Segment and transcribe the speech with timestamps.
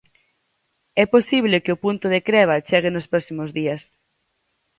[1.03, 3.81] É posible que o punto de creba chegue nos próximos días.